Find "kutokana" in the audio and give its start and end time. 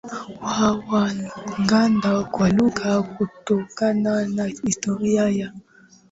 3.01-4.25